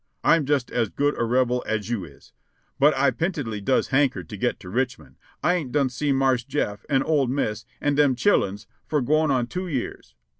[0.25, 2.33] Fm just as good a Rebel as you is,
[2.79, 5.15] but I pintedly does hanker to get to Richmond.
[5.43, 9.45] I ain't done see Marse Jeff, an old Miss, an' dem chilluns for gwine on
[9.45, 10.15] two years."